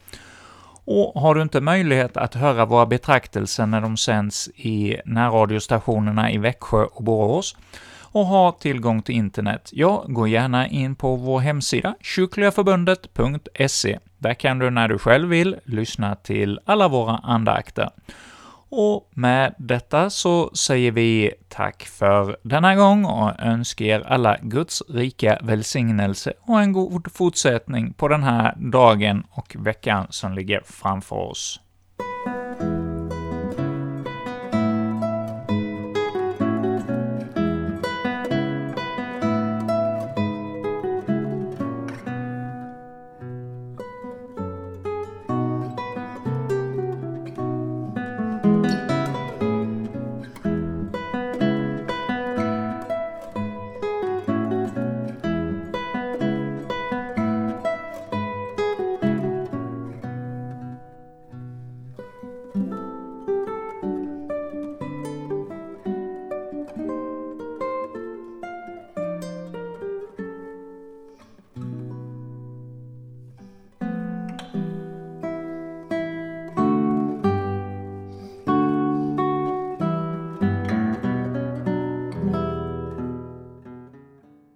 Och 0.85 1.21
har 1.21 1.35
du 1.35 1.43
inte 1.43 1.61
möjlighet 1.61 2.17
att 2.17 2.35
höra 2.35 2.65
våra 2.65 2.87
betraktelser 2.87 3.67
när 3.67 3.81
de 3.81 3.97
sänds 3.97 4.49
i 4.49 4.97
närradiostationerna 5.05 6.33
i 6.33 6.39
Växjö 6.39 6.85
och 6.85 7.05
Borås, 7.05 7.57
och 8.13 8.27
har 8.27 8.53
tillgång 8.53 9.03
till 9.03 9.15
internet, 9.15 9.71
ja, 9.73 10.05
gå 10.09 10.27
gärna 10.27 10.69
in 10.69 10.95
på 10.95 11.17
vår 11.17 11.41
hemsida 11.41 11.95
kyrkligaförbundet.se. 12.01 13.99
Där 14.19 14.35
kan 14.35 14.59
du 14.59 14.71
när 14.71 14.89
du 14.89 14.99
själv 14.99 15.29
vill 15.29 15.57
lyssna 15.65 16.15
till 16.15 16.61
alla 16.65 16.89
våra 16.89 17.17
andakter. 17.17 17.91
Och 18.75 19.11
med 19.11 19.55
detta 19.59 20.11
så 20.11 20.51
säger 20.55 20.93
vi 20.93 21.33
tack 21.49 21.83
för 21.83 22.37
denna 22.43 22.77
gång 22.77 23.05
och 23.05 23.41
önskar 23.41 23.85
er 23.85 24.01
alla 24.01 24.37
Guds 24.43 24.83
rika 24.89 25.39
välsignelse 25.43 26.33
och 26.41 26.61
en 26.61 26.73
god 26.73 27.13
fortsättning 27.13 27.93
på 27.93 28.09
den 28.09 28.23
här 28.23 28.55
dagen 28.57 29.27
och 29.31 29.57
veckan 29.59 30.07
som 30.11 30.35
ligger 30.35 30.63
framför 30.65 31.17
oss. 31.17 31.61